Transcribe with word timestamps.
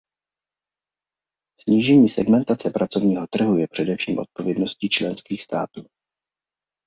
Snížení 1.61 2.09
segmentace 2.09 2.69
pracovního 2.69 3.27
trhu 3.27 3.57
je 3.57 3.67
především 3.67 4.17
odpovědností 4.19 4.89
členských 4.89 5.41
států. 5.41 5.87